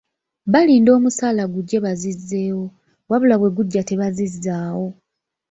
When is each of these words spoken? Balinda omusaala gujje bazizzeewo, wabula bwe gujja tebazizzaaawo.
Balinda 0.53 0.89
omusaala 0.97 1.43
gujje 1.53 1.77
bazizzeewo, 1.85 2.65
wabula 3.09 3.35
bwe 3.39 3.49
gujja 3.57 3.81
tebazizzaaawo. 3.89 4.87